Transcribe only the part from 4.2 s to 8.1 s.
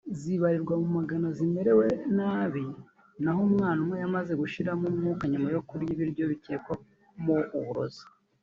gushiramo umwuka nyuma yo kurya ibiryo bikekwamo uburozi